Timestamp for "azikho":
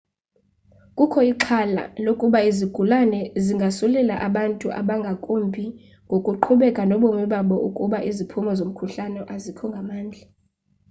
9.33-9.65